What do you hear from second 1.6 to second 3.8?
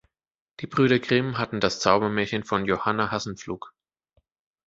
Zaubermärchen von Johanna Hassenpflug.